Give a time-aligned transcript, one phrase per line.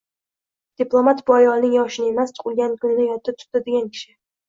[0.83, 4.15] Diplomat– bu ayolning yoshini emas, tug’ilgan kunini yodda tutadigan kishi.